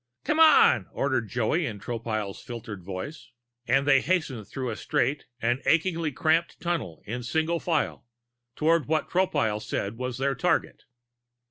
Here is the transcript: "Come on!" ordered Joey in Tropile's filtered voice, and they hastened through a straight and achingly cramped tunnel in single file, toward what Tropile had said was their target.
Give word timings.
"Come 0.23 0.39
on!" 0.39 0.87
ordered 0.93 1.27
Joey 1.29 1.67
in 1.67 1.79
Tropile's 1.79 2.41
filtered 2.41 2.83
voice, 2.83 3.29
and 3.67 3.85
they 3.85 4.01
hastened 4.01 4.47
through 4.47 4.71
a 4.71 4.75
straight 4.75 5.27
and 5.39 5.61
achingly 5.67 6.11
cramped 6.11 6.59
tunnel 6.59 7.03
in 7.05 7.21
single 7.21 7.59
file, 7.59 8.07
toward 8.55 8.87
what 8.87 9.11
Tropile 9.11 9.59
had 9.61 9.61
said 9.61 9.97
was 9.97 10.17
their 10.17 10.33
target. 10.33 10.85